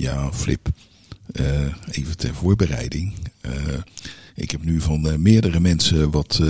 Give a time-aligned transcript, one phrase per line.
[0.00, 0.68] Ja, Flip.
[1.32, 3.14] Uh, even ter voorbereiding.
[3.46, 3.52] Uh,
[4.34, 6.40] ik heb nu van uh, meerdere mensen wat,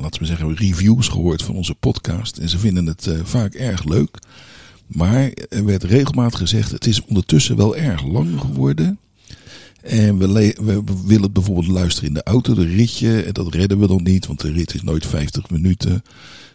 [0.00, 2.38] laten we zeggen, reviews gehoord van onze podcast.
[2.38, 4.18] En ze vinden het vaak erg leuk.
[4.86, 8.98] Maar er werd regelmatig gezegd, het is ondertussen wel erg lang geworden.
[9.80, 13.22] En we, we, willen bijvoorbeeld luisteren in de auto, de ritje.
[13.22, 16.02] En dat redden we dan niet, want de rit is nooit 50 minuten.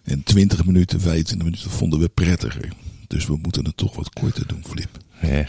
[0.04, 2.74] En 20 minuten, 25 minuten vonden we prettiger.
[3.08, 4.90] Dus we moeten het toch wat korter doen, Flip.
[5.22, 5.48] Ja.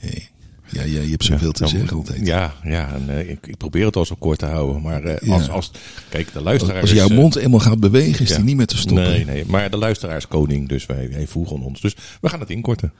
[0.00, 0.28] Hey.
[0.72, 2.26] Ja, ja, je hebt zoveel te zeggen altijd.
[2.26, 4.82] Ja, ja en, uh, ik, ik, probeer het al zo kort te houden.
[4.82, 5.70] Maar uh, als, als,
[6.08, 8.36] kijk, de luisteraar Als jouw uh, mond eenmaal gaat bewegen, is ja.
[8.36, 9.04] die niet meer te stoppen.
[9.04, 11.80] Nee, nee, maar de luisteraar is koning, dus wij, wij voegen ons.
[11.80, 12.92] Dus we gaan het inkorten.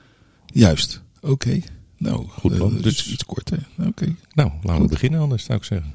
[0.45, 1.31] Juist, oké.
[1.31, 1.63] Okay.
[1.97, 2.73] Nou, goed plan.
[2.73, 3.67] dus, dus iets korter.
[3.77, 3.87] Oké.
[3.87, 4.15] Okay.
[4.33, 5.93] Nou, laten we beginnen anders, zou ik zeggen.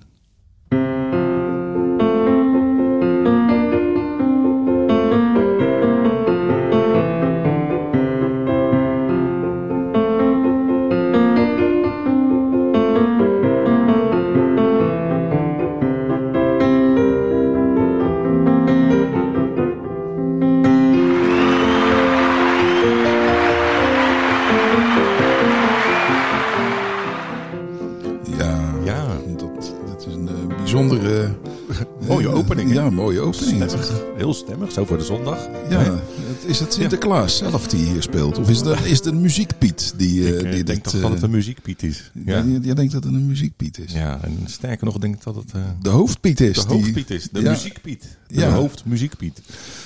[34.77, 35.49] Zo voor de zondag.
[35.69, 35.99] Ja, nee.
[36.47, 37.49] is het Sinterklaas ja.
[37.49, 38.39] zelf die hier speelt?
[38.39, 39.95] Of is het, is het een muziekpiet?
[39.97, 42.11] Die, ik uh, die denk dat, dat het een muziekpiet is.
[42.25, 42.45] Ja.
[42.63, 43.93] Jij denkt dat het een muziekpiet is?
[43.93, 45.53] Ja, en sterker nog denk ik dat het...
[45.57, 46.67] Uh, de hoofdpiet is.
[46.67, 47.51] De hoofdpiet is, de ja.
[47.51, 48.17] muziekpiet.
[48.27, 48.51] De ja.
[48.51, 49.41] hoofdmuziekpiet.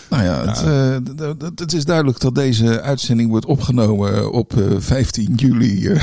[0.09, 5.81] Nou ja, het, het, is duidelijk dat deze uitzending wordt opgenomen op 15 juli.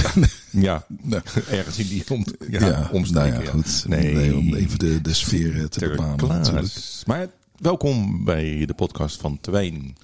[0.49, 1.21] ja, nou.
[1.49, 3.31] ergens in die om, ja, omstreken.
[3.31, 3.83] Nou ja, goed.
[3.87, 4.13] Nee.
[4.13, 4.35] nee.
[4.35, 6.73] om even de, de sfeer te bepalen natuurlijk.
[7.05, 7.27] Maar
[7.57, 9.95] welkom bij de podcast van Twijn.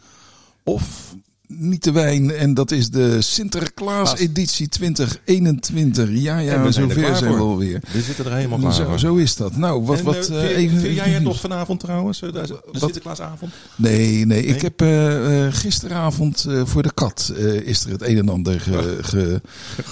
[0.64, 1.16] Of
[1.58, 2.32] niet te wijn.
[2.32, 6.10] En dat is de Sinterklaas editie 2021.
[6.12, 7.82] Ja, ja, zover zijn we alweer.
[7.92, 9.56] We zitten er helemaal klaar zo, is dat.
[9.56, 9.98] Nou, wat...
[9.98, 12.20] En, wat uh, even, vind jij het nog vanavond trouwens?
[12.20, 13.54] De, de Sinterklaasavond?
[13.76, 17.34] Nee, nee, nee, Ik heb uh, gisteravond uh, voor de kat
[17.64, 19.42] is er het een en ander ge, ge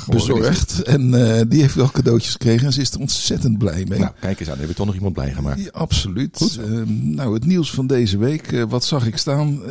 [0.07, 0.81] bezorgd.
[0.81, 1.11] En
[1.49, 2.65] die heeft wel cadeautjes gekregen.
[2.65, 3.99] En ze is er ontzettend blij mee.
[3.99, 4.59] Nou, kijk eens aan.
[4.59, 5.63] Heb je toch nog iemand blij gemaakt?
[5.63, 6.59] Ja, absoluut.
[6.87, 8.65] nou, het nieuws van deze week.
[8.69, 9.61] wat zag ik staan?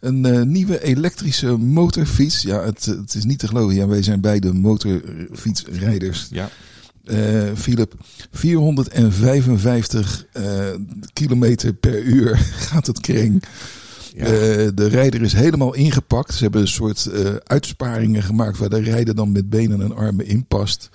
[0.00, 2.42] Een uh, nieuwe elektrische motorfiets.
[2.42, 3.74] Ja, het, het is niet te geloven.
[3.74, 6.26] Ja, wij zijn beide motorfietsrijders.
[6.30, 6.50] Ja.
[7.04, 7.94] Uh, Philip,
[8.30, 10.42] 455 uh,
[11.12, 12.36] kilometer per uur
[12.68, 13.42] gaat het kring.
[14.14, 14.24] Ja.
[14.24, 14.30] Uh,
[14.74, 16.34] de rijder is helemaal ingepakt.
[16.34, 17.10] Ze hebben een soort
[17.44, 20.90] uitsparingen gemaakt waar de rijder dan met benen en armen in past.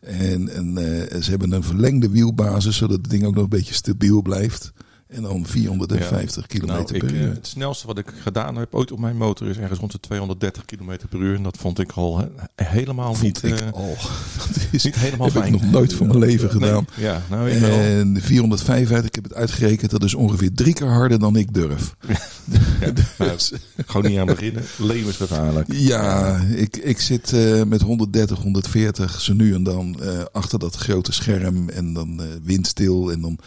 [0.00, 0.74] En, en
[1.22, 4.72] ze hebben een verlengde wielbasis, zodat het ding ook nog een beetje stabiel blijft.
[5.12, 6.58] En dan 450 ja.
[6.58, 7.28] km nou, per ik, uur.
[7.28, 10.64] Het snelste wat ik gedaan heb ooit op mijn motor is ergens rond de 230
[10.64, 11.34] km per uur.
[11.34, 13.96] En dat vond ik al he, helemaal vond niet, ik uh, al.
[14.38, 15.54] Dat is niet helemaal heb fijn.
[15.54, 16.86] ik nog nooit van mijn leven gedaan.
[16.96, 20.88] Nee, ja, nou, ik en 455, ik heb het uitgerekend, dat is ongeveer drie keer
[20.88, 21.96] harder dan ik durf.
[22.80, 22.90] ja,
[23.32, 23.52] dus,
[23.86, 24.62] gewoon niet aan beginnen.
[24.78, 25.72] Levensgevaarlijk.
[25.72, 30.00] Ja, ik, ik zit uh, met 130, 140 zo nu en dan
[30.32, 33.38] achter dat grote scherm en dan windstil en dan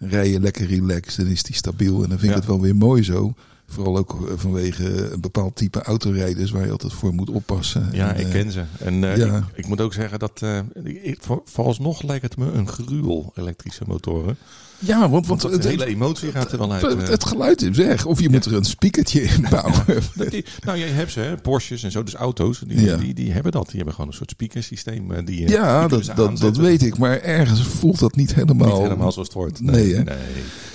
[0.00, 2.02] rij je lekker relaxed en is die stabiel.
[2.02, 3.34] En dan vind ik het wel weer mooi zo.
[3.72, 7.88] Vooral ook vanwege een bepaald type autorijders waar je altijd voor moet oppassen.
[7.92, 8.64] Ja, en, ik ken ze.
[8.78, 9.36] En uh, ja.
[9.36, 10.42] ik, ik, moet ook zeggen dat
[10.84, 14.36] ik, vooralsnog lijkt het me een gruwel, elektrische motoren.
[14.80, 16.82] Ja, want, want, want de hele emotie gaat er wel uit.
[16.82, 18.06] Het, het geluid is weg.
[18.06, 18.30] Of je ja.
[18.30, 19.84] moet er een speakertje in bouwen.
[20.30, 21.36] die, nou, jij hebt ze, hè?
[21.36, 22.96] Porsches en zo, dus auto's, die, ja.
[22.96, 23.66] die, die, hebben dat.
[23.66, 25.24] Die hebben gewoon een soort speakersysteem.
[25.24, 26.98] Die, ja, die dat, dat, dat weet ik.
[26.98, 28.68] Maar ergens voelt dat niet helemaal.
[28.68, 29.60] Niet helemaal zoals het hoort.
[29.60, 30.16] Nee, nee, nee.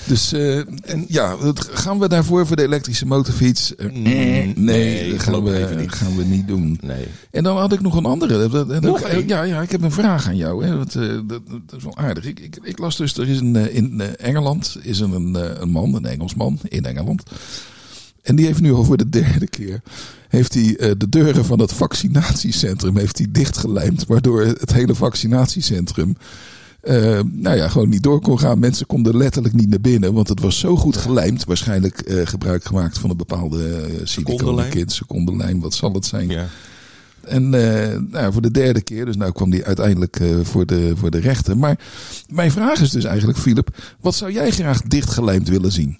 [0.05, 3.73] Dus uh, en ja, gaan we daarvoor voor de elektrische motorfiets?
[3.77, 5.91] Uh, nee, nee, dat gaan we, niet.
[5.91, 6.79] gaan we niet doen.
[6.81, 7.07] Nee.
[7.31, 8.47] En dan had ik nog een andere.
[8.47, 9.27] Dat, dat, nog een?
[9.27, 10.65] Ja, ja, ik heb een vraag aan jou.
[10.65, 10.77] Hè.
[10.77, 12.25] Dat, dat, dat, is wel aardig.
[12.25, 15.95] Ik, ik, ik, las dus, er is een, in Engeland is er een, een man,
[15.95, 17.23] een Engelsman in Engeland.
[18.21, 19.81] En die heeft nu al voor de derde keer
[20.35, 24.05] heeft hij uh, de deuren van het vaccinatiecentrum heeft hij dichtgelijmd.
[24.05, 26.17] Waardoor het hele vaccinatiecentrum
[26.85, 28.59] uh, nou ja, gewoon niet door kon gaan.
[28.59, 31.43] Mensen konden letterlijk niet naar binnen, want het was zo goed gelijmd.
[31.43, 36.29] Waarschijnlijk uh, gebruik gemaakt van een bepaalde uh, siliconekit, secondenlijm, wat zal het zijn.
[36.29, 36.47] Ja.
[37.21, 37.49] En
[38.09, 41.57] nou, voor de derde keer, dus nou kwam die uiteindelijk voor, de, voor de rechter.
[41.57, 41.79] Maar
[42.27, 45.99] mijn vraag is dus eigenlijk, Philip, wat zou jij graag dichtgelijmd willen zien?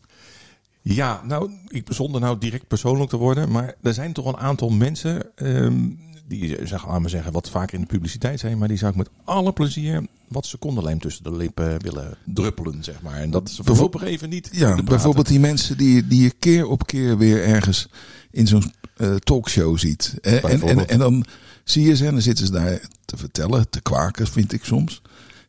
[0.81, 4.69] Ja, nou, ik zonder nou direct persoonlijk te worden, maar er zijn toch een aantal
[4.69, 8.91] mensen um, die zeg maar zeggen wat vaker in de publiciteit zijn, maar die zou
[8.91, 13.15] ik met alle plezier wat secondenlijm tussen de lippen willen druppelen, zeg maar.
[13.15, 14.49] En dat is voorlopig even niet.
[14.51, 17.87] Ja, bijvoorbeeld die mensen die, die je keer op keer weer ergens
[18.31, 20.13] in zo'n uh, talkshow ziet.
[20.21, 21.25] En, en, en dan
[21.63, 25.01] zie je ze en dan zitten ze daar te vertellen, te kwaken vind ik soms.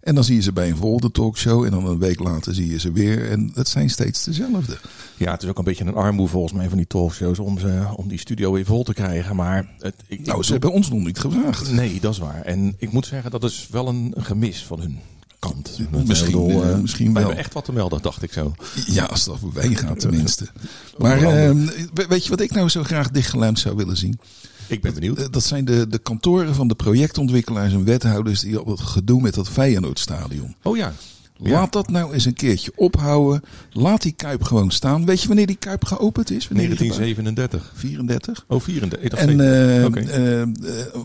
[0.07, 2.67] En dan zie je ze bij een volgende talkshow en dan een week later zie
[2.71, 3.31] je ze weer.
[3.31, 4.79] En dat zijn steeds dezelfde.
[5.17, 7.85] Ja, het is ook een beetje een armoe volgens mij van die talkshows om, ze,
[7.97, 9.37] om die studio weer vol te krijgen.
[9.37, 11.71] Maar het, ik, Nou, ik ze hebben ons nog niet gevraagd.
[11.73, 12.43] Nee, dat is waar.
[12.43, 14.99] En ik moet zeggen, dat is wel een gemis van hun
[15.39, 15.79] kant.
[16.07, 17.23] Misschien, Ik bedoel, eh, eh, misschien wel.
[17.23, 18.55] hebben echt wat te melden, dacht ik zo.
[18.87, 20.47] Ja, als dat voor wij gaat tenminste.
[20.99, 24.19] Maar ehm, we- weet je wat ik nou zo graag dichtgeluimd zou willen zien?
[24.69, 25.19] Ik ben benieuwd.
[25.19, 29.21] Eh, Dat zijn de, de kantoren van de projectontwikkelaars en wethouders die op het gedoe
[29.23, 30.55] met dat Feyenoordstadion.
[30.63, 30.93] Oh ja.
[31.43, 31.51] Ja.
[31.53, 33.43] Laat dat nou eens een keertje ophouden.
[33.73, 35.05] Laat die Kuip gewoon staan.
[35.07, 36.49] Weet je wanneer die Kuip geopend is?
[36.49, 37.73] Wanneer die gebouwd- 1937.
[37.75, 38.45] 34.
[38.49, 39.05] Oh, 34.
[39.05, 40.05] Ik dacht En 37.
[40.15, 40.49] eh, eh, eh,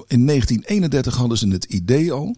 [0.07, 2.35] in 1931 hadden ze het idee al.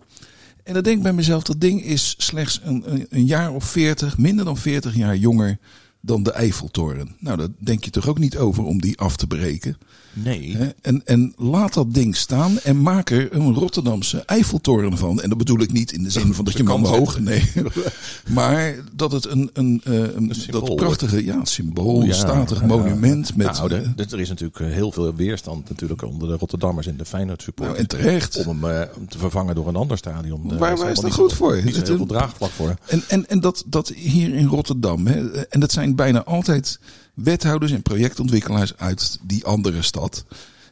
[0.63, 3.63] En dan denk ik bij mezelf, dat ding is slechts een, een, een jaar of
[3.65, 5.57] 40, minder dan 40 jaar jonger
[6.01, 7.15] dan de Eiffeltoren.
[7.19, 9.77] Nou, daar denk je toch ook niet over om die af te breken.
[10.13, 10.57] Nee.
[10.81, 15.21] En, en laat dat ding staan en maak er een Rotterdamse Eiffeltoren van.
[15.21, 17.19] En dat bedoel ik niet in de zin van dat je hem omhoog...
[17.19, 17.51] Nee.
[18.29, 22.65] maar dat het een, een, eh, een, dat prachtige ja, symbool, Ja, statig ja.
[22.65, 23.35] monument.
[23.35, 26.87] Met, nou, de- eh, er is natuurlijk eh, heel veel weerstand natuurlijk onder de Rotterdammers
[26.87, 27.79] en de Feyenoord nou, supporters.
[27.79, 28.45] en terecht.
[28.45, 30.57] om hem te vervangen door een ander stadion.
[30.57, 31.61] Waar- is waar is dat niet goed voor?
[31.63, 32.75] Niet heel veel draagvlak voor.
[32.87, 36.79] En, en, en dat, dat hier in Rotterdam, hè, en dat zijn bijna altijd
[37.13, 40.25] wethouders en projectontwikkelaars uit die andere stad.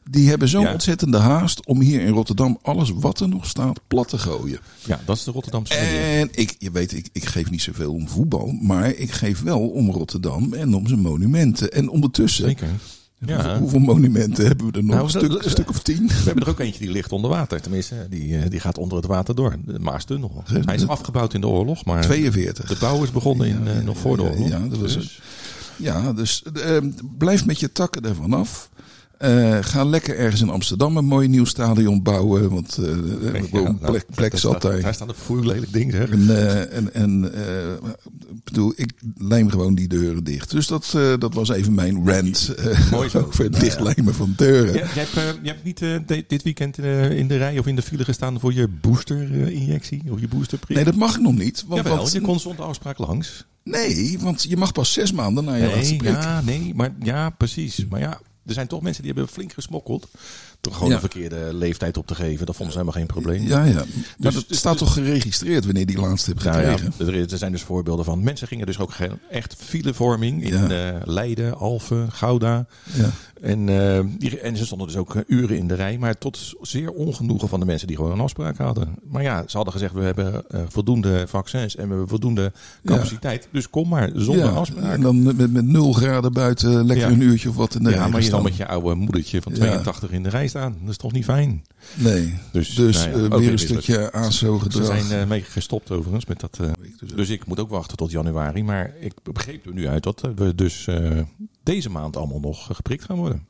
[0.09, 0.71] Die hebben zo'n Ja.
[0.73, 4.59] ontzettende haast om hier in Rotterdam alles wat er nog staat plat te gooien.
[4.85, 6.01] Ja, dat is de Rotterdamse manier.
[6.19, 9.69] En ik, je weet, ik, ik geef niet zoveel om voetbal, maar ik geef wel
[9.69, 11.71] om Rotterdam en om zijn monumenten.
[11.71, 12.67] En ondertussen, Zeker.
[13.25, 13.59] Ja.
[13.59, 14.91] hoeveel monumenten hebben we er nog?
[14.93, 16.07] Nou, een, stuk, een stuk of tien?
[16.07, 17.61] We hebben er ook eentje die ligt onder water.
[17.61, 19.55] Tenminste, die, eh, die gaat onder het water door.
[19.65, 20.43] De Maastunnel.
[20.65, 22.67] Hij is afgebouwd in de oorlog, maar 42.
[22.69, 24.47] de bouw is begonnen in, eh, nog voor de oorlog.
[24.49, 25.21] ja, dat was Dus-
[25.77, 26.77] Ja, dus eh,
[27.17, 28.69] blijf met je takken ervan af.
[29.21, 32.49] Eh, ga lekker ergens in Amsterdam een mooi nieuw stadion bouwen.
[32.49, 34.81] Want eh Ja, een nou, plek, plek daar zat daar.
[34.81, 36.09] Daar staat een foei lelijk ding, zeg.
[36.09, 37.71] En, eh, en, en eh,
[38.35, 40.51] ik bedoel, ik lijm gewoon die deuren dicht.
[40.51, 43.19] Dus dat, eh, dat was even mijn rant eh, Mooi zo.
[43.27, 44.73] over het dichtlijmen van deuren.
[44.73, 47.59] Ja, jij hebt, eh, jij hebt niet eh, de- dit weekend eh, in de rij
[47.59, 50.75] of in de file gestaan voor je booster-injectie of je boosterprik?
[50.75, 51.63] Nee, dat mag nog niet.
[51.67, 53.45] Want, Jawel, want- je kon zonder afspraak langs.
[53.63, 56.11] nee, want je mag pas zes maanden na je laatste Nee, prik.
[56.21, 57.85] ja, nee, maar ja, precies.
[57.89, 58.19] Maar ja,
[58.51, 60.07] er zijn toch mensen die hebben flink gesmokkeld.
[60.61, 60.93] Door gewoon Ja.
[60.95, 62.45] een verkeerde leeftijd op te geven.
[62.45, 63.47] Dat vonden ze helemaal geen probleem.
[63.47, 63.73] Ja, ja.
[63.73, 67.29] Maar Dus- dus- staat toch geregistreerd wanneer die laatste hebt Nou ja, gekregen?
[67.31, 68.23] er, zijn dus voorbeelden van.
[68.23, 68.93] Mensen gingen dus ook
[69.29, 70.91] echt filevorming in Ja.
[70.91, 72.65] eh, Leiden, Alphen, Gouda.
[72.93, 73.09] Ja.
[73.41, 73.97] En, eh,
[74.45, 75.97] en ze stonden dus ook eh, uren in de rij.
[75.97, 78.95] Maar tot zeer ongenoegen van de mensen die gewoon een afspraak hadden.
[79.09, 82.51] Maar ja, ze hadden gezegd we hebben voldoende vaccins en we hebben voldoende
[82.85, 83.47] capaciteit.
[83.51, 84.93] Dus kom maar zonder afspraak.
[84.93, 87.95] En dan met, met 0 graden buiten lekker een uurtje of wat in de ja,
[88.01, 89.59] rij maar je dan met je oude moedertje van Ja.
[89.59, 90.77] 82 in de rij staan.
[90.81, 91.63] Dat is toch niet fijn?
[91.95, 92.33] Nee.
[92.51, 94.85] Dus, Dus nou ja, eh, weer een stukje ASO-gedrag.
[94.85, 96.57] Ze zijn eh, mee gestopt overigens met dat.
[96.61, 96.69] eh,
[97.15, 98.63] dus ik moet ook wachten tot januari.
[98.63, 101.19] Maar ik begreep er nu uit dat we dus eh,
[101.63, 103.45] deze maand allemaal nog geprikt gaan worden.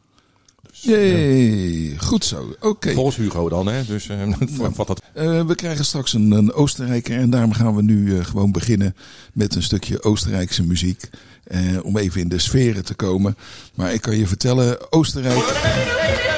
[0.69, 2.55] Dus, Jee, goed zo.
[2.59, 2.91] Oké.
[2.93, 3.85] volgens Hugo dan, hè?
[3.85, 4.33] Dus eh,
[4.75, 5.01] wat dat.
[5.13, 8.95] Eh, we krijgen straks een, een Oostenrijker en daarom gaan we nu eh, gewoon beginnen
[9.33, 11.09] met een stukje Oostenrijkse muziek.
[11.43, 13.35] Eh, om even in de sferen te komen.
[13.75, 16.29] Maar ik kan je vertellen, Oostenrijk...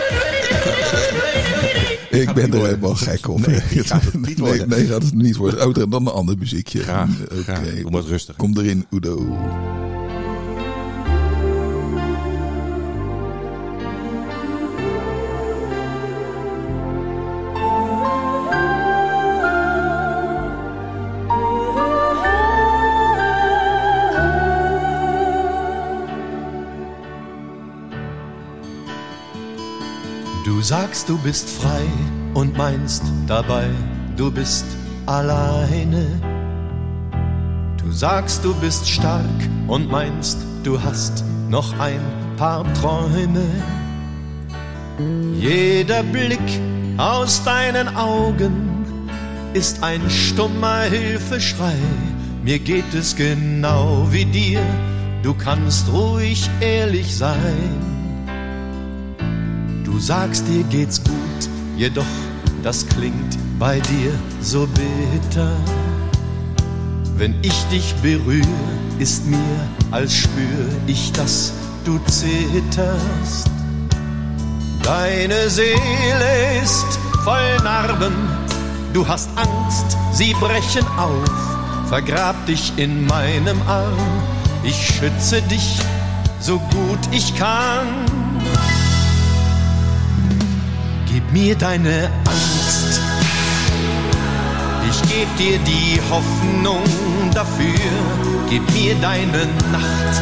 [2.24, 3.48] Ik ben er helemaal gek op.
[3.48, 4.70] Nee, gaat het niet nee, worden.
[4.70, 5.68] nee, gaat het niet worden.
[5.68, 6.80] Oh, dan een ander muziekje.
[6.82, 7.44] Graag, Oké.
[7.44, 7.82] graag.
[7.82, 8.36] Doe maar rustig.
[8.36, 9.38] Kom erin, Udo.
[30.44, 31.86] Du sagst, du bist frei
[32.34, 33.70] und meinst dabei,
[34.18, 34.66] du bist
[35.06, 36.06] alleine.
[37.78, 39.24] Du sagst, du bist stark
[39.68, 42.02] und meinst, du hast noch ein
[42.36, 43.46] paar Träume.
[45.40, 46.60] Jeder Blick
[46.98, 48.86] aus deinen Augen
[49.54, 51.78] ist ein stummer Hilfeschrei.
[52.44, 54.60] Mir geht es genau wie dir,
[55.22, 57.93] du kannst ruhig ehrlich sein.
[59.94, 62.04] Du sagst, dir geht's gut, jedoch
[62.64, 65.52] das klingt bei dir so bitter.
[67.16, 68.48] Wenn ich dich berühre,
[68.98, 69.38] ist mir,
[69.92, 71.54] als spür ich, dass
[71.86, 73.52] du zitterst.
[74.82, 78.16] Deine Seele ist voll Narben,
[78.94, 81.30] du hast Angst, sie brechen auf.
[81.88, 84.24] Vergrab dich in meinem Arm,
[84.64, 85.78] ich schütze dich
[86.40, 88.23] so gut ich kann.
[91.34, 93.02] Mir deine Angst.
[94.88, 96.84] Ich geb dir die Hoffnung
[97.34, 97.90] dafür,
[98.50, 100.22] gib mir deine Nacht.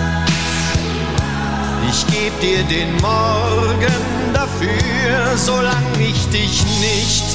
[1.90, 3.94] Ich geb dir den Morgen
[4.34, 7.26] dafür, solange ich dich nicht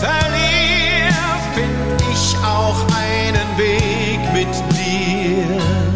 [0.00, 1.12] verliere,
[1.54, 5.87] find ich auch einen Weg mit dir.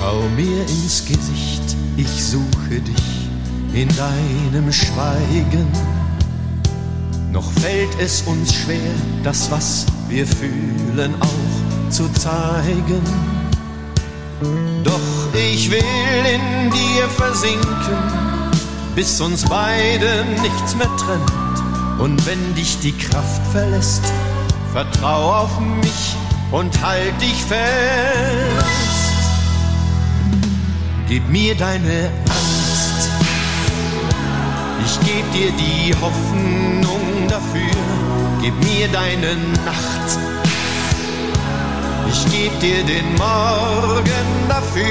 [0.00, 3.28] Schau mir ins Gesicht, ich suche dich
[3.74, 5.68] in deinem Schweigen.
[7.30, 13.02] Noch fällt es uns schwer, das, was wir fühlen, auch zu zeigen.
[14.84, 15.84] Doch ich will
[16.24, 17.98] in dir versinken,
[18.94, 22.00] bis uns beide nichts mehr trennt.
[22.00, 24.02] Und wenn dich die Kraft verlässt,
[24.72, 26.16] vertrau auf mich
[26.52, 28.89] und halt dich fest.
[31.10, 33.10] Gib mir deine Angst,
[34.86, 37.80] ich geb dir die Hoffnung dafür,
[38.40, 40.08] gib mir deine Nacht.
[42.12, 44.84] Ich geb dir den Morgen dafür,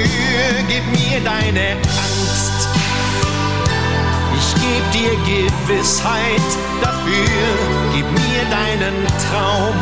[0.68, 2.68] gib mir deine Angst.
[4.36, 6.50] Ich geb dir Gewissheit
[6.82, 7.32] dafür,
[7.94, 9.74] gib mir deinen Traum.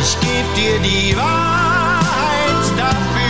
[0.00, 3.23] Ich geb dir die Wahrheit dafür.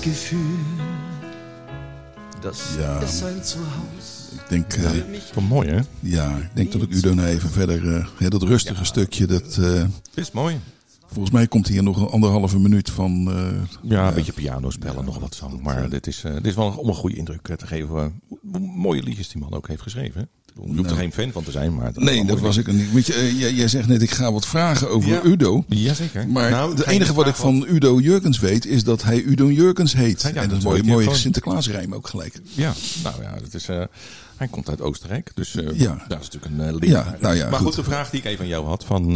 [0.00, 0.58] Das Gefühl,
[2.40, 3.00] das Ja.
[3.02, 4.34] ist ein Zuhause.
[4.34, 4.90] Ik denk, eh,
[5.34, 5.80] Wel mooi, hè?
[6.00, 9.56] ja, ik denk dat ik Udo nou even verder, eh, hè, dat rustige stukje, dat,
[9.56, 10.58] eh, Is mooi.
[11.06, 13.30] volgens mij komt hier nog een anderhalve minuut van.
[13.30, 13.52] eh,
[13.82, 15.62] Ja, een beetje piano spelen, nog wat zang.
[15.62, 17.96] Maar dit is, eh, dit is wel om een goede indruk eh, te geven.
[17.96, 18.06] eh,
[18.52, 20.20] hoe mooie liedjes die man ook heeft geschreven.
[20.20, 20.26] hè.
[20.54, 20.96] Je hoeft er Nou.
[20.96, 21.92] geen fan van te zijn, maar...
[21.94, 22.92] nee, dat was ik er niet.
[22.92, 25.22] Weet je, eh, jij, jij zegt net, ik ga wat vragen over Ja.
[25.22, 25.64] Udo.
[25.68, 26.28] Jazeker.
[26.28, 29.92] Maar Nou, het enige wat ik van Udo Jurkens weet, is dat hij Udo Jurkens
[29.92, 30.22] heet.
[30.22, 30.90] Ja, en dat is is mooi, mooi.
[30.92, 32.34] mooie Gewoon- Sinterklaasrijm ook gelijk.
[32.54, 33.82] Ja, nou ja, dat is, eh,
[34.36, 35.30] hij komt uit Oostenrijk.
[35.34, 36.04] Dus eh, Ja.
[36.08, 37.66] dat is natuurlijk een uh, nou ja, maar goed.
[37.66, 37.84] goed.
[37.84, 38.84] de vraag die ik even aan jou had.
[38.84, 39.12] Van,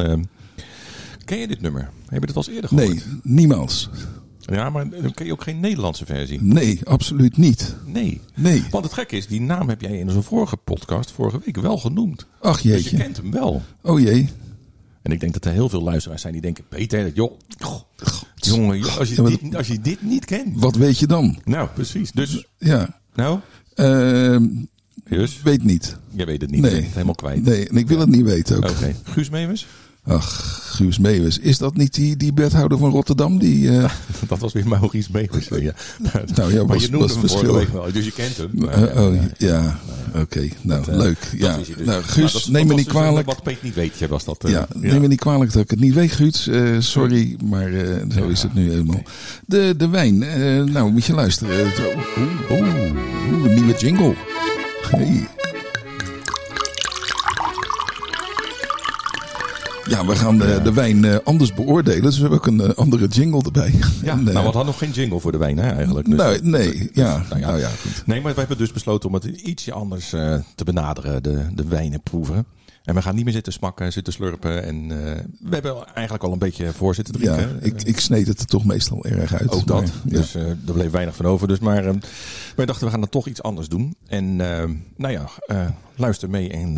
[1.24, 1.90] ken je dit nummer?
[2.08, 2.88] Heb je dit al eens eerder gehoord?
[2.88, 3.88] Nee, niemals.
[4.52, 6.42] Ja, maar dan ken je ook geen Nederlandse versie.
[6.42, 7.74] Nee, absoluut niet.
[7.86, 8.20] Nee.
[8.34, 8.64] Nee.
[8.70, 11.78] Want het gekke is, die naam heb jij in onze vorige podcast, vorige week, wel
[11.78, 12.26] genoemd.
[12.40, 12.96] Ach Dus je jeetje.
[12.96, 13.62] kent hem wel.
[13.82, 14.28] Oh jee.
[15.02, 17.32] En ik denk dat er heel veel luisteraars zijn die denken, Peter, joh,
[18.34, 20.60] jongen, joh, als, je dit, als je dit niet kent.
[20.60, 21.38] Wat weet je dan?
[21.44, 22.12] Nou, precies.
[22.12, 23.00] Dus, Ja.
[23.14, 23.38] nou,
[25.08, 25.96] Jus, weet niet.
[26.10, 26.60] jij weet het niet.
[26.60, 26.74] Nee.
[26.74, 27.44] het helemaal kwijt.
[27.44, 28.70] Nee, en ik wil het niet weten ook.
[28.70, 28.94] Oké.
[29.04, 29.66] Guus Meeuwis?
[30.06, 31.38] Ach, Guus Meeuwis.
[31.38, 33.38] Is dat niet die, die wethouder van Rotterdam?
[33.38, 33.90] Die, eh,
[34.28, 35.48] Dat was weer Maurice Meeuwis.
[35.48, 35.72] Ja.
[36.34, 37.52] Nou ja, maar was- je noemde was hem verschil.
[37.72, 38.48] wel, dus je kent hem.
[38.52, 39.28] Maar, eh, ja, oh, ja.
[39.36, 39.78] ja,
[40.20, 40.48] oké.
[40.62, 41.18] Nou, Eh, leuk.
[41.36, 41.56] Ja.
[41.56, 41.68] dus.
[41.84, 43.26] Nou, Guus, dat- neem dat me niet dus kwalijk.
[43.26, 44.44] Wat Peet niet weet, was dat.
[44.44, 46.46] eh, Ja, neem me niet kwalijk dat ik het niet weet, Guus.
[46.48, 49.02] Eh, sorry, maar eh, zo is het nu helemaal.
[49.46, 50.22] De, de wijn.
[50.22, 51.66] eh, nou, moet je luisteren.
[52.50, 54.14] Oeh, oeh, oeh, een nieuwe jingle.
[54.90, 55.28] Hey.
[59.88, 62.02] Ja, we gaan de, de wijn eh, anders beoordelen.
[62.02, 63.74] Dus we hebben ook een eh, andere jingle erbij.
[64.02, 66.10] Ja, En, eh, nou, we hadden nog geen jingle voor de wijn hè, eigenlijk.
[66.10, 67.22] Dus, nee, nee, ja.
[67.28, 67.46] Nou ja.
[67.46, 68.06] Nou ja, goed.
[68.06, 71.64] Nee, maar we hebben dus besloten om het ietsje anders eh, te benaderen, de, de
[71.68, 72.46] wijnen proeven.
[72.84, 74.64] En we gaan niet meer zitten smakken, zitten slurpen.
[74.64, 77.58] En eh, we hebben eigenlijk al een beetje voor zitten Ja, drinken.
[77.62, 79.50] ik, ik sneed het er toch meestal erg uit.
[79.50, 79.80] Ook dat.
[79.80, 80.18] maar, ja.
[80.18, 81.48] Dus eh er bleef weinig van over.
[81.48, 81.94] Dus maar eh,
[82.56, 83.96] wij dachten, we gaan dan toch iets anders doen.
[84.06, 86.74] En eh, nou ja, eh, luister mee en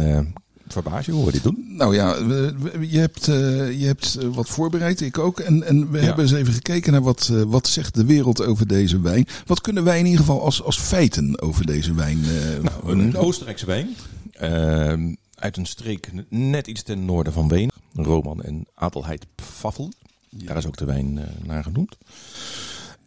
[0.68, 1.64] verbaas je hoe we dit doen.
[1.68, 5.40] Nou ja, we- we- je hebt, eh, je hebt eh, wat voorbereid, ik ook.
[5.40, 6.04] En, en we Ja.
[6.04, 9.26] hebben eens even gekeken naar wat, eh, wat zegt de wereld over deze wijn.
[9.46, 12.20] Wat kunnen wij in ieder geval als, als feiten over deze wijn...
[12.62, 13.88] Nou, een Oostenrijkse wijn.
[14.32, 14.92] eh,
[15.35, 17.73] uit een streek net iets ten noorden van Wenen.
[17.92, 19.92] Roman en Adelheid Pfaffel.
[20.30, 21.96] Daar is ook de wijn naar genoemd.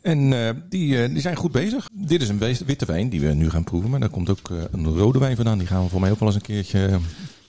[0.01, 0.29] En
[0.69, 1.89] die, die zijn goed bezig.
[1.93, 3.89] Dit is een witte wijn die we nu gaan proeven.
[3.89, 5.57] Maar daar komt ook een rode wijn vandaan.
[5.57, 6.99] Die gaan we voor mij ook wel eens een keertje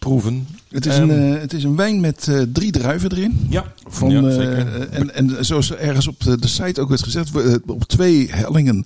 [0.01, 0.47] proeven.
[0.69, 3.47] het, is Ehm, een, eh, het is een wijn met eh, drie druiven erin.
[3.49, 4.89] Ja, Van, ja, eh, zeker.
[4.91, 7.31] en, en zoals er ergens op de, de site ook werd gezegd,
[7.67, 8.85] op twee hellingen,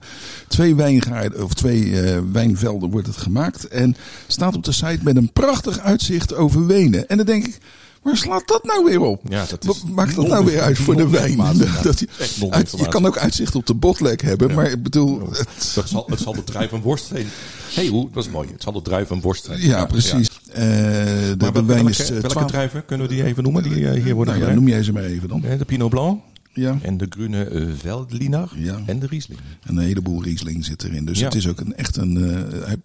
[0.48, 1.94] twee wijngaarden of twee
[2.32, 3.68] wijnvelden wordt het gemaakt.
[3.68, 7.08] En staat op de site met een prachtig uitzicht over Wenen.
[7.08, 7.58] En dan denk ik,
[8.04, 9.20] Waar slaat dat nou weer op?
[9.28, 11.36] Ja, dat is maakt dat nou weer uit voor de wijn?
[11.36, 11.52] ja.
[11.82, 12.08] Dat je,
[12.50, 15.20] uit- je kan ook uitzicht op de botlek hebben, maar ik bedoel...
[15.30, 17.26] het- Dat zal, het zal de druif en worst zijn.
[17.74, 18.08] hey, hoe?
[18.12, 18.48] Dat is mooi.
[18.52, 19.60] Het zal de druif en worst zijn.
[19.60, 20.28] ja, precies.
[20.52, 23.62] Eh, de, de welke, wijn is eh, welke 12 druiven kunnen we die even noemen
[23.62, 24.54] die eh, hier worden Nou ja, gebruikt?
[24.54, 25.40] noem jij ze maar even dan.
[25.58, 26.20] De Pinot Blanc
[26.54, 26.78] Ja.
[26.82, 28.78] en de Grüne eh, Veltliner Ja.
[28.86, 29.40] en de Riesling.
[29.62, 31.04] En een heleboel Riesling zit erin.
[31.04, 31.24] Dus Ja.
[31.24, 32.16] het is ook een, echt een...
[32.16, 32.76] eh, hij,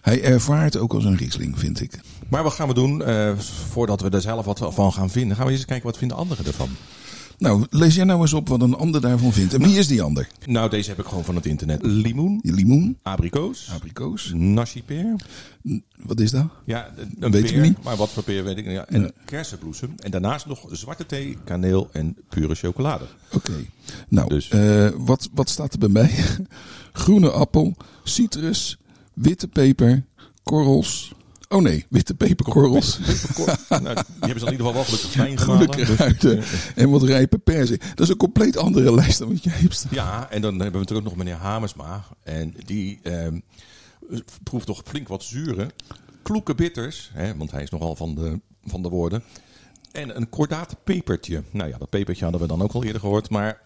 [0.00, 2.00] hij ervaart ook als een Riesling, vind ik.
[2.28, 3.32] Maar wat gaan we doen eh,
[3.68, 5.36] voordat we er zelf wat van gaan vinden?
[5.36, 6.68] Gaan we eens kijken wat vinden anderen ervan?
[7.38, 9.54] Nou, lees jij nou eens op wat een ander daarvan vindt.
[9.54, 10.28] En wie is die ander?
[10.46, 11.82] Nou, deze heb ik gewoon van het internet.
[11.82, 14.32] Limoen, limoen, abrikoos, abrikoos.
[14.34, 15.14] nasi peer.
[15.96, 16.46] Wat is dat?
[16.64, 17.82] Ja, een Weet ik peer, niet.
[17.82, 18.74] maar wat voor peer weet ik niet.
[18.74, 19.10] Ja, en Ja.
[19.24, 19.94] kersenbloesem.
[19.96, 23.04] En daarnaast nog zwarte thee, kaneel en pure chocolade.
[23.32, 23.52] Oké.
[24.08, 26.10] Nou, Dus- eh, wat, wat staat er bij mij?
[26.92, 28.78] Groene appel, citrus,
[29.14, 30.04] witte peper,
[30.42, 31.12] korrels.
[31.48, 32.98] Oh nee, witte peperkorrels.
[33.68, 35.36] nou, die hebben ze in ieder geval wel gelukkig fijn.
[35.76, 36.44] Dus- kruiden
[36.82, 37.80] en wat rijpe perzik.
[37.80, 39.90] Dat is een compleet andere lijst dan wat jij hebt staan.
[39.94, 42.04] Ja, en dan hebben we natuurlijk nog meneer Hamersma.
[42.22, 43.38] En die ehm,
[44.42, 45.70] proeft toch flink wat zuren.
[46.22, 49.22] Kloeke bitters, hè, want hij is nogal van de, van de woorden.
[49.92, 51.42] En een kordaat pepertje.
[51.50, 53.30] Nou ja, dat pepertje hadden we dan ook al eerder gehoord.
[53.30, 53.60] Maar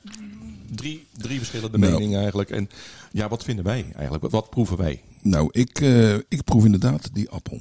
[0.71, 1.93] drie, drie verschillende Nou.
[1.93, 2.51] meningen eigenlijk.
[2.51, 2.69] En
[3.13, 4.23] ja, wat vinden wij eigenlijk?
[4.23, 5.03] Wat, wat proeven wij?
[5.23, 7.61] Nou, ik, eh, ik proef inderdaad die appel.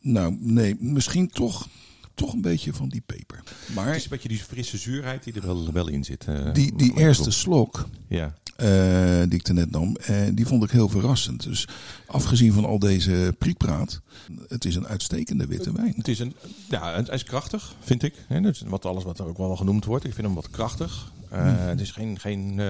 [0.00, 1.68] Nou, nee, misschien toch,
[2.14, 3.36] toch een beetje van die peper.
[3.66, 6.24] Het Maar is een beetje die frisse zuurheid die er wel, wel in zit.
[6.24, 8.34] eh, die, die eerste slok Ja.
[8.56, 11.42] eh, die ik er net nam, eh, die vond ik heel verrassend.
[11.42, 11.68] Dus
[12.06, 14.00] afgezien van al deze priekpraat,
[14.48, 15.94] het is een uitstekende witte wijn.
[15.96, 16.34] Het is een,
[16.68, 18.14] ja, hij is krachtig, vind ik.
[18.28, 20.04] Hè, dat is wat alles wat er ook wel genoemd wordt.
[20.04, 21.12] Ik vind hem wat krachtig.
[21.30, 22.60] Eh, Het is geen, geen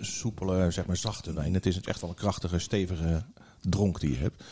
[0.00, 1.54] soepele, zeg maar zachte wijn.
[1.54, 3.24] Het is echt wel een krachtige, stevige
[3.60, 4.42] dronk die je hebt.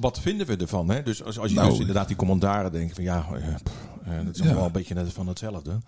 [0.00, 0.88] Wat vinden we ervan?
[0.90, 1.02] Hè?
[1.02, 4.12] Dus als, als je Nou, dus inderdaad die commentaren denkt van ja, eh, pff, eh,
[4.24, 4.44] dat is Ja.
[4.46, 5.78] allemaal een beetje net van hetzelfde.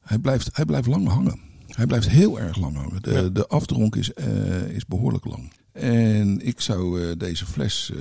[0.00, 1.40] Hij blijft, hij blijft lang hangen.
[1.68, 3.02] Hij blijft heel erg lang hangen.
[3.02, 3.22] De, Ja.
[3.22, 5.52] de afdronk is, eh, is behoorlijk lang.
[5.72, 7.92] En ik zou deze fles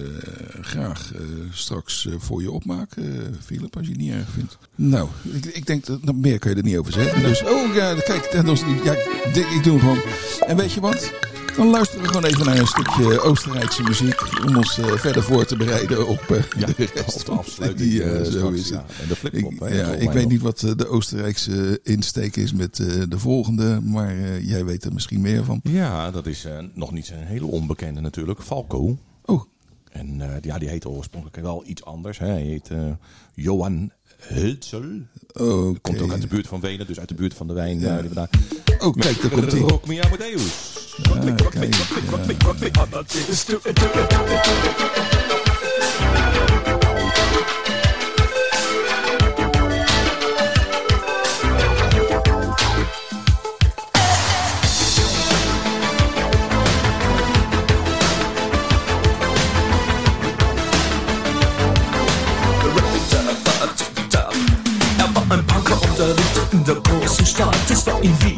[0.62, 1.12] graag
[1.51, 4.57] straks voor je opmaken, Philip, als je het niet erg vindt.
[4.75, 7.21] Nou, ik, ik denk dat nou, meer kan je er niet over zeggen.
[7.23, 9.99] Dus, oh ja, kijk, dat was niet- ja, ik, ik doe hem gewoon.
[10.47, 11.12] En weet je wat?
[11.58, 15.46] Dan luisteren we gewoon even naar een stukje Oostenrijkse muziek om ons eh, verder voor
[15.46, 17.26] te bereiden op eh, Ja, de rest.
[17.26, 17.89] de afsluiting.
[17.89, 18.86] Die, eh, zo is ja.
[19.02, 19.52] En de flip-flop.
[19.52, 22.76] Ik, ja, ik weet niet wat de Oostenrijkse insteek is met
[23.10, 25.60] de volgende, maar jij weet er misschien meer van.
[25.63, 28.41] Ja, dat is nog niet een hele onbekende natuurlijk.
[28.41, 28.98] Falco.
[29.26, 29.41] Oh,
[29.91, 32.17] En ja, die heette oorspronkelijk wel iets anders.
[32.17, 32.28] Hè.
[32.28, 32.70] Hij heet
[33.34, 34.86] Johan Hölzel.
[35.34, 35.80] oké.
[35.82, 37.80] Komt ook uit de buurt van Wenen, dus uit de buurt van de wijn.
[37.80, 38.00] Ja.
[38.00, 38.30] die we daar...
[38.80, 39.62] Oh, kijk, daar komt hij.
[39.62, 40.86] Rock me Amadeus.
[41.05, 43.69] Rock me, rock me, rock me, rock me, rock me, aber dieses do it, do
[43.69, 45.07] it, do it, do it.
[66.51, 68.37] in der großen Stadt, es war ihm wie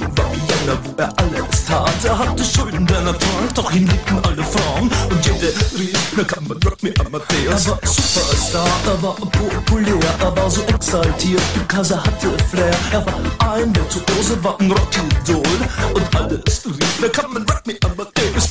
[2.04, 3.16] er hatte Schulden, denn er
[3.54, 4.90] doch ihn liebten alle Frauen.
[5.10, 7.66] Und jede rief, na kann man Rock me Amadeus.
[7.66, 12.76] Er war Superstar, er war populär, er war so exaltiert, because er hatte Flair.
[12.92, 15.44] Er war ein Virtuose, war ein Rockidol.
[15.94, 18.50] Und alles rief, na kann man Rock me Amadeus.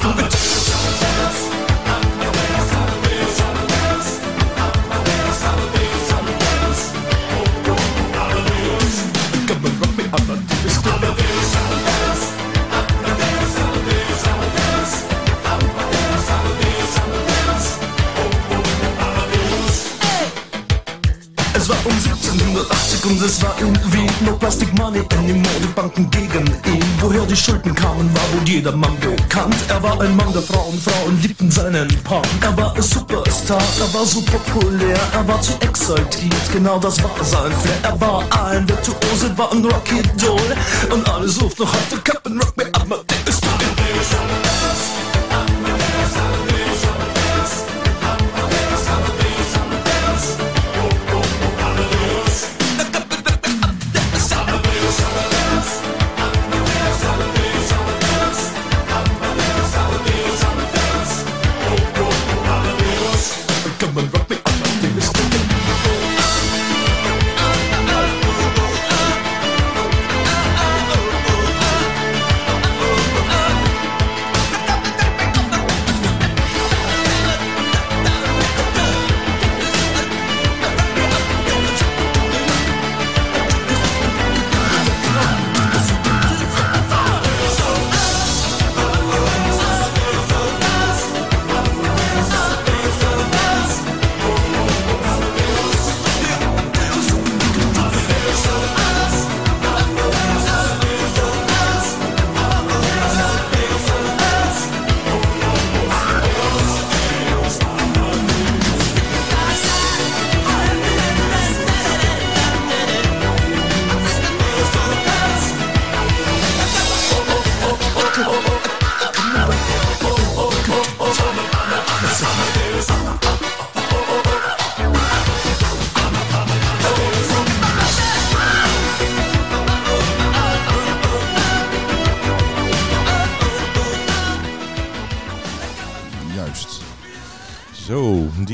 [21.58, 26.08] Es war um 1780 und es war in Wien No Plastic Money anymore, die Banken
[26.08, 26.84] gegen ihn.
[27.00, 29.56] Woher die Schulden kamen, war wohl jedermann bekannt.
[29.66, 33.92] Er war ein Mann der Frauen, Frauen liebten seinen Punk Er war ein Superstar, er
[33.92, 37.78] war so populär Er war zu exaltiert, genau das war sein Flair.
[37.82, 40.56] Er war ein Virtuose, war ein Rocky-Doll
[40.90, 43.68] Und alles ruft noch heute Captain Rock me Amadeus Come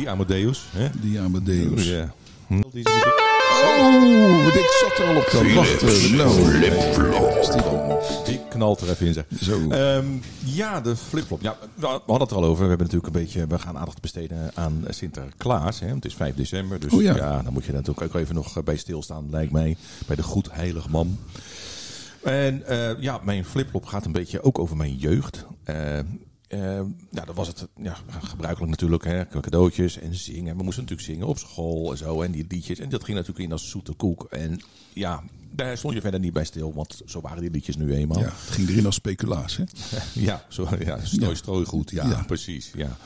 [0.04, 0.64] Die Amadeus.
[0.70, 0.88] Hè?
[1.00, 1.88] Die Amadeus.
[1.88, 2.14] Ja.
[2.46, 2.54] Hm.
[2.54, 2.86] Oh, ik
[4.80, 6.16] zat er al op te wachten.
[6.16, 6.60] Nou,
[8.24, 9.24] die knalt er even in, zeg.
[9.40, 9.70] Zo.
[9.70, 10.04] Ehm,
[10.44, 11.42] ja, de flipflop.
[11.42, 12.62] Ja, we hadden het er al over.
[12.62, 15.80] We hebben natuurlijk een beetje, we gaan aandacht besteden aan Sinterklaas.
[15.80, 15.86] Hè?
[15.86, 17.16] Het is 5 december, dus Oh ja.
[17.16, 17.42] ja.
[17.42, 20.90] dan moet je natuurlijk ook even nog bij stilstaan, lijkt mij, bij de goed heilige
[20.90, 21.18] man.
[22.22, 25.44] En eh, ja, mijn flipflop gaat een beetje ook over mijn jeugd.
[25.64, 25.98] Eh,
[26.62, 30.56] eh, ja, dat was het ja, gebruikelijk natuurlijk, hè, cadeautjes en zingen.
[30.56, 32.78] We moesten natuurlijk zingen op school en zo en die liedjes.
[32.78, 34.24] En dat ging natuurlijk in als zoete koek.
[34.30, 34.60] En
[34.92, 38.18] ja, daar stond je verder niet bij stil, want zo waren die liedjes nu eenmaal.
[38.18, 39.64] Ja, het ging erin als speculatie.
[40.12, 41.34] Ja, zo, ja strooi, Ja.
[41.36, 41.90] strooigoed.
[41.90, 42.22] Ja, Ja.
[42.26, 42.70] precies.
[42.74, 42.96] Ja.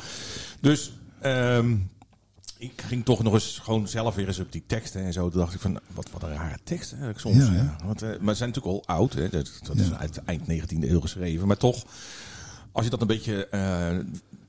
[0.60, 1.76] Dus ehm,
[2.58, 5.28] ik ging toch nog eens gewoon zelf weer eens op die teksten en zo.
[5.30, 7.48] Toen dacht ik van, wat, wat een rare teksten eigenlijk soms.
[7.48, 7.86] Ja, Ja, hè?
[7.86, 9.12] Want, eh, maar ze zijn natuurlijk al oud.
[9.12, 9.28] Hè.
[9.28, 11.46] Dat, dat is uit eind 19e eeuw geschreven.
[11.46, 11.84] Maar toch,
[12.78, 13.96] als je dat een beetje eh,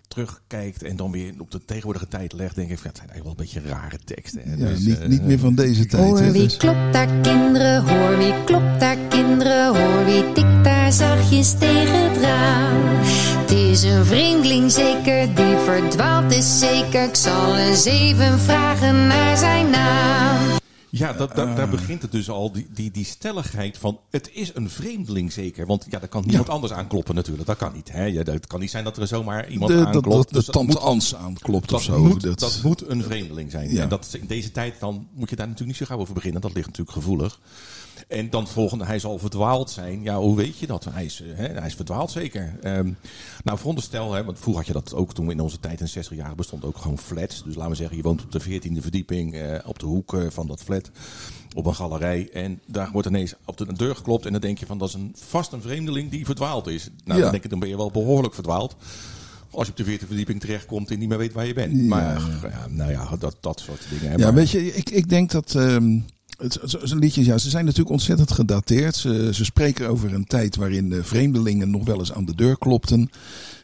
[0.08, 3.10] terugkijkt en dan weer op de tegenwoordige tijd legt, denk ik van, ja, het zijn
[3.10, 4.42] eigenlijk wel een beetje rare teksten.
[4.44, 4.56] Hè.
[4.56, 6.04] Ja, Dus, niet, eh, niet meer van deze tijd.
[6.04, 10.64] hè, Hoor wie dus- klopt daar kinderen, hoor wie klopt daar kinderen, hoor wie tikt
[10.64, 12.78] daar zachtjes tegen het raam.
[13.40, 19.38] Het is een vreemdeling zeker, die verdwaald is zeker, ik zal eens even vragen naar
[19.38, 20.49] zijn naam.
[20.92, 24.00] Ja, dat, dat- daar begint het dus al, die, die, die stelligheid van...
[24.10, 25.66] het is een vreemdeling zeker.
[25.66, 27.48] Want ja, daar kan niemand anders aankloppen natuurlijk.
[27.48, 27.92] Dat kan niet.
[27.92, 28.04] Hè?
[28.06, 30.10] Ja, dat kan niet zijn dat er zomaar iemand de, dat, aanklopt.
[30.16, 32.04] dat, de Dus dat tante moet- Ans aanklopt of dat, zo.
[32.04, 33.72] moet, dat, dat moet een vreemdeling zijn.
[33.74, 33.82] Ja.
[33.84, 36.42] En dat, in deze tijd dan moet je daar natuurlijk niet zo gauw over beginnen.
[36.42, 37.40] Dat ligt natuurlijk gevoelig.
[38.10, 40.02] En dan volgende, hij zal verdwaald zijn.
[40.04, 40.86] Ja, hoe weet je dat?
[40.92, 42.58] Hij is, eh, hè, hij is verdwaald zeker.
[42.62, 42.92] Ehm,
[43.44, 45.88] nou, veronderstel, hè, want vroeger had je dat ook toen we in onze tijd in
[45.88, 47.44] 60 jaar bestond ook gewoon flats.
[47.44, 50.22] Dus laten we zeggen, je woont op de 14e verdieping eh, op de hoek eh,
[50.30, 50.92] van dat flat.
[51.56, 52.30] Op een galerij.
[52.34, 54.26] En daar wordt ineens op de deur geklopt.
[54.26, 56.90] En dan denk je van dat is een, vast een vreemdeling die verdwaald is.
[57.04, 57.24] Nou, Ja.
[57.24, 58.76] dan denk ik, dan ben je wel behoorlijk verdwaald.
[59.52, 61.76] Als je op de 14e verdieping terechtkomt en niet meer weet waar je bent.
[61.76, 62.68] Ja, maar ja.
[62.70, 64.06] nou ja, dat, dat soort dingen.
[64.10, 64.12] hè.
[64.18, 65.56] Ja, Maar- weet je, ik, ik denk dat.
[65.56, 66.00] ehm
[66.64, 68.96] zo'n liedjes, ja, ze zijn natuurlijk ontzettend gedateerd.
[68.96, 73.10] Ze, ze spreken over een tijd waarin vreemdelingen nog wel eens aan de deur klopten.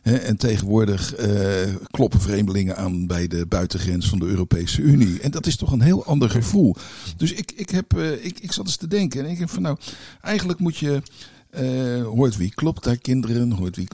[0.02, 5.20] Hè, en tegenwoordig eh, kloppen vreemdelingen aan bij de buitengrens van de Europese Unie.
[5.22, 6.76] En dat is toch een heel ander gevoel.
[7.18, 9.26] Dus ik, ik, heb, eh, ik, ik zat eens te denken.
[9.26, 9.78] En ik denk van nou,
[10.22, 11.02] eigenlijk moet je.
[11.50, 13.52] eh, hoort wie klopt daar kinderen?
[13.52, 13.88] Hoort wie.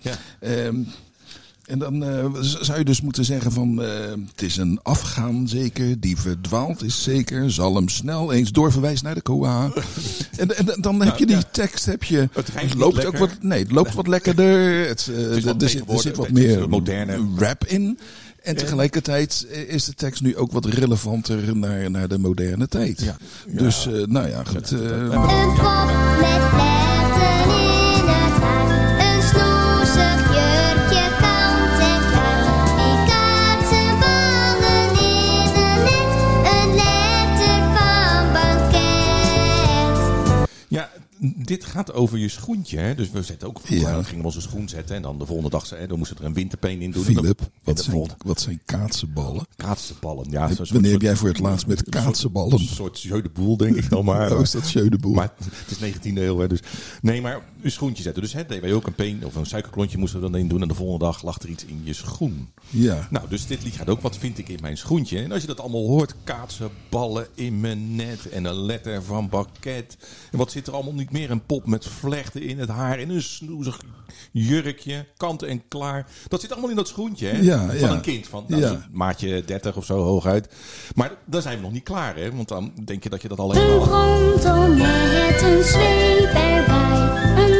[0.00, 0.18] Ja.
[1.66, 3.88] En dan eh, zou je dus moeten zeggen van eh,
[4.32, 9.14] het is een afgaan zeker, die verdwaald is zeker, zal hem snel eens doorverwijzen naar
[9.14, 9.70] de koa.
[10.36, 11.42] en, en dan heb je die ja.
[11.52, 14.86] tekst, heb je, Het loopt ook wat, nee, het loopt wat lekkerder.
[14.88, 17.26] Het, eh, is wat er, zit, er zit wat meer moderne.
[17.36, 17.98] rap in.
[18.42, 23.00] En tegelijkertijd is de tekst nu ook wat relevanter naar, naar de moderne tijd.
[23.00, 23.16] Ja.
[23.46, 24.70] Dus, eh, nou ja, goed.
[24.70, 25.56] Een pop
[26.20, 26.93] met
[41.44, 42.78] dit gaat over je schoentje.
[42.78, 42.94] Hè?
[42.94, 44.02] Dus we zetten ook vroeger, Ja.
[44.02, 44.96] gingen we onze schoen zetten.
[44.96, 47.04] En dan de volgende dag hè, dan moesten we er een winterpeen in doen.
[47.04, 49.46] Philip, en wat zijn, volgende wat zijn kaatsenballen?
[49.56, 50.30] kaatsenballen.
[50.30, 52.52] Ja, Wanneer heb jij voor het laatst met kaatsenballen?
[52.52, 54.32] Een soort jeu de boel, denk ik dan maar.
[54.34, 55.12] Oh, is dat jeu de boel?
[55.14, 55.32] Maar
[55.66, 56.60] het is 19e eeuw, hè, dus.
[57.02, 58.22] Nee, maar een schoentje zetten.
[58.22, 60.62] Dus hè, deden wij ook een peen of een suikerklontje moesten we dan in doen.
[60.62, 62.48] En de volgende dag lag er iets in je schoen.
[62.70, 63.08] Ja.
[63.10, 65.18] Nou, dus dit lied gaat ook, wat vind ik in mijn schoentje?
[65.22, 69.28] En als je dat allemaal hoort, kaatsen, ballen in mijn net en een letter van
[69.28, 69.96] bakket.
[70.32, 71.30] En wat zit er allemaal niet meer?
[71.34, 73.80] Een pop met vlechten in het haar en een snoezig
[74.32, 76.06] jurkje, kant en klaar.
[76.28, 77.38] Dat zit allemaal in dat schoentje, hè?
[77.38, 77.90] Ja, van ja.
[77.90, 78.86] een kind, van nou, Ja.
[78.92, 80.48] maatje 30 of zo hooguit.
[80.94, 82.34] Maar dan zijn we nog niet klaar, hè?
[82.34, 87.44] Want dan denk je dat je dat al Een rondom met een zweep erbij.
[87.44, 87.53] Een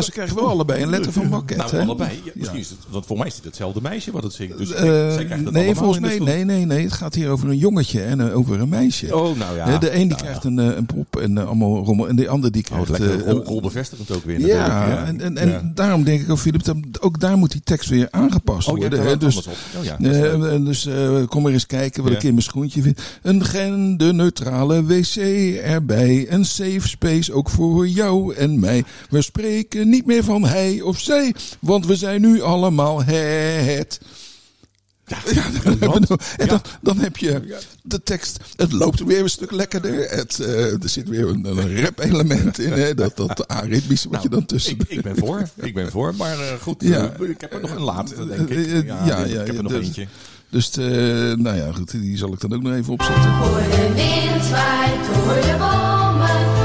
[0.00, 1.56] Ja, ze krijgen wel allebei een letter van Bakket.
[1.56, 1.80] Nou, hè?
[1.82, 2.10] allebei.
[2.24, 2.64] Ja, misschien Ja.
[2.64, 4.58] is het, want voor mij is het hetzelfde meisje wat het zingt.
[4.58, 6.82] Dus het nee, volgens mij, nee, nee, nee.
[6.82, 9.16] Het gaat hier over een jongetje en eh, over een meisje.
[9.16, 9.78] Oh, nou ja.
[9.78, 12.08] De een die Nou, krijgt een, eh, een pop en allemaal rommel.
[12.08, 12.88] En de ander die Oh, krijgt...
[12.90, 14.46] lekker eh, rol, rolbevestigend ook weer.
[14.46, 17.88] ja, en, en, en daarom denk ik ook, Philip, dat ook daar moet die tekst
[17.88, 19.02] weer aangepast Oh, worden.
[19.06, 19.16] hè.
[19.16, 19.46] Dus, op.
[19.78, 19.96] Oh ja,
[20.58, 20.88] dus
[21.28, 23.00] kom maar eens kijken wat ik in mijn schoentje vind.
[23.22, 25.16] Een genderneutrale wc
[25.64, 26.26] erbij.
[26.30, 28.84] Een safe space ook voor jou en mij.
[29.10, 34.00] We spreken niet meer van hij of zij, want we zijn nu allemaal het.
[35.06, 38.38] Ja, dan, bedoel- en dan, dan heb je de tekst.
[38.56, 40.10] Het loopt weer een stuk lekkerder.
[40.10, 42.72] Het, eh, er zit weer een, een rap-element in.
[42.72, 44.76] Hè, dat, dat aritmische wat je dan tussen.
[44.76, 46.14] Nou, Ik, ik ben voor, ik ben voor.
[46.14, 47.12] Maar eh, goed, Ja.
[47.20, 48.66] eh, ik heb er nog een laatste, denk ik.
[48.66, 50.06] eh, Ja, ja, ik ja, heb er nog dus- eentje.
[50.50, 50.84] Dus eh,
[51.36, 53.30] nou ja, goed, die zal ik dan ook nog even opzetten.
[53.30, 56.59] Hoor de wind waait door de bomen,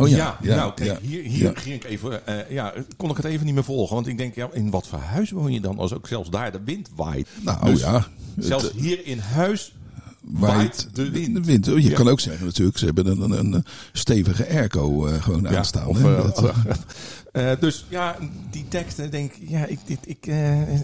[0.00, 1.52] Oh ja, nou kijk, ja, hier, hier ja.
[1.54, 3.94] ging ik even, eh, ja, kon ik het even niet meer volgen.
[3.94, 6.52] Want ik denk, ja, in wat voor huis woon je dan als ook zelfs daar
[6.52, 7.28] de wind waait?
[7.42, 8.06] Nou Dus ja,
[8.38, 9.74] Zelfs het, hier in huis
[10.20, 11.68] waait de wind.
[11.68, 11.94] Oh, Je Ja.
[11.94, 15.86] kan ook zeggen natuurlijk, ze hebben een, een, een stevige airco eh, gewoon Ja, aanstaan.
[15.86, 16.42] of, eh, Dat-
[17.32, 18.16] eh, dus ja,
[18.50, 20.34] die teksten denk ik, ja, ik, dit, ik, eh,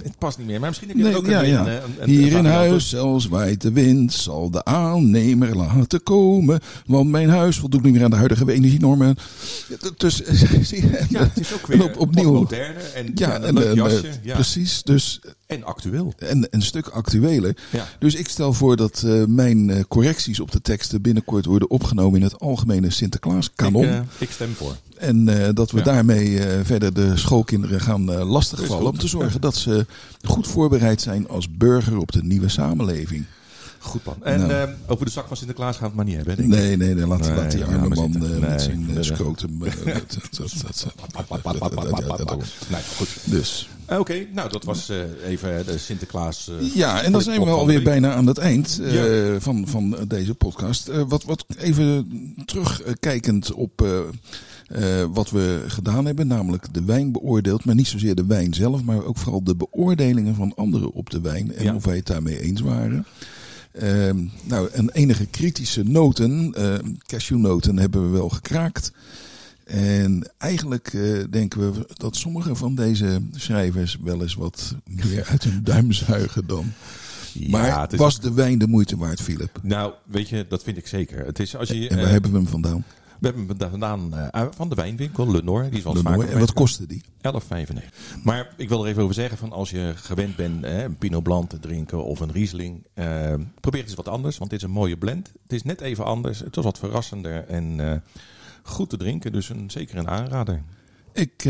[0.02, 0.58] het past niet meer.
[0.60, 1.60] Maar misschien heb je Nee, ook ja, een, ja.
[1.60, 6.60] een, een- een Hier in huis, zelfs waait de wind, zal de aannemer laten komen.
[6.86, 9.16] Want mijn huis voldoet niet meer aan de huidige energienormen.
[9.96, 10.16] Dus,
[11.08, 12.32] Ja, het is ook weer op- opnieuw.
[12.32, 14.06] wat moderner en, Ja, en, en, jasje.
[14.08, 14.34] eh, ja.
[14.34, 14.82] precies.
[14.82, 16.12] Dus, En actueel.
[16.18, 17.56] en een stuk actueler.
[17.72, 17.86] Ja.
[17.98, 22.18] Dus ik stel voor dat eh, mijn eh, correcties op de teksten binnenkort worden opgenomen
[22.18, 23.84] in het algemene Sinterklaas kanon.
[23.84, 24.76] Ik, eh, ik stem voor.
[24.98, 25.84] En eh, dat we Ja.
[25.84, 28.90] daarmee eh, verder de schoolkinderen gaan eh, lastigvallen.
[28.90, 29.86] Om te zorgen dat ze
[30.22, 33.24] goed voorbereid zijn als burger op de nieuwe samenleving.
[33.78, 34.16] Goed plan.
[34.22, 34.52] En Nou.
[34.52, 36.36] eh, over de zak van Sinterklaas gaan we het maar niet hebben.
[36.36, 36.58] Denk ik.
[36.60, 37.06] Nee, nee, nee.
[37.06, 39.64] Laat, Nee, laat die arme man eh, Nee, met zijn eh, nee, scrotum.
[39.64, 39.94] eh, dat-
[42.68, 43.08] Nee, goed.
[43.24, 43.68] Dus.
[43.88, 46.48] Oké, nou dat was eh, even de Sinterklaas.
[46.60, 48.94] eh, Ja, en dan zijn we alweer bijna aan het eind eh,
[49.34, 49.40] Ja.
[49.40, 50.88] van, van deze podcast.
[50.88, 52.06] Eh, wat, wat even
[52.44, 53.86] terugkijkend op
[54.66, 57.64] eh, wat we gedaan hebben, namelijk de wijn beoordeeld.
[57.64, 61.20] Maar niet zozeer de wijn zelf, maar ook vooral de beoordelingen van anderen op de
[61.20, 61.54] wijn.
[61.54, 61.74] En Ja.
[61.74, 63.06] of wij het daarmee eens waren.
[63.72, 66.74] Ehm, nou, en enige kritische noten, eh
[67.06, 68.92] cashewnoten, hebben we wel gekraakt.
[69.64, 75.44] En eigenlijk eh, denken we dat sommige van deze schrijvers wel eens wat meer uit
[75.44, 76.72] hun duim zuigen dan.
[77.32, 79.60] Ja, Maar het is- was de wijn de moeite waard, Philip?
[79.62, 81.26] Nou, weet je, dat vind ik zeker.
[81.26, 82.84] Het is als je, En waar eh, hebben we hem vandaan?
[83.20, 85.68] We hebben hem vandaan eh, van de wijnwinkel, Lenore.
[85.68, 86.22] Die is wel.
[86.22, 87.02] En wat kostte die?
[87.04, 87.84] 11,95.
[88.22, 91.22] Maar ik wil er even over zeggen: van als je gewend bent hè, een Pinot
[91.22, 93.06] Blanc te drinken of een Riesling, eh,
[93.60, 95.32] probeer het eens wat anders, want dit is een mooie blend.
[95.42, 97.98] Het is net even anders, het was wat verrassender en eh,
[98.62, 100.62] goed te drinken, dus een, zeker een aanrader.
[101.12, 101.48] Ik,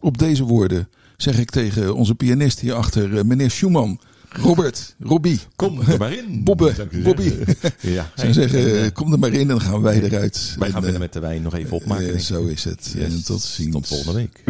[0.00, 4.00] op deze woorden zeg ik tegen onze pianist hierachter, meneer Schumann.
[4.40, 6.40] Robert, Robbie, Kom er maar in.
[6.44, 7.32] Bobbe, Bobby.
[7.80, 10.54] ja, zou zeggen, eh, kom er maar in en dan gaan wij eruit.
[10.58, 12.14] wij En, gaan eh, verder met de wijn nog even opmaken.
[12.14, 12.92] eh, zo is het.
[12.96, 13.04] Yes.
[13.14, 13.72] En tot ziens.
[13.72, 14.42] Tot volgende week.